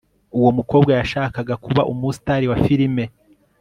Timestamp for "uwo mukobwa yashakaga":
0.37-1.53